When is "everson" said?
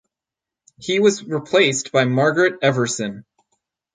2.63-3.23